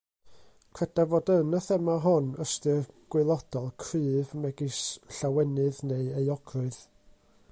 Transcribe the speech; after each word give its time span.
Credaf 0.77 1.09
fod 1.09 1.27
yn 1.33 1.57
y 1.57 1.59
thema 1.65 1.97
hon 2.05 2.31
ystyr 2.45 2.89
gwaelodol 3.15 3.69
cryf 3.85 4.33
megis 4.47 4.81
llawenydd 5.21 5.83
neu 5.93 6.11
euogrwydd. 6.23 6.85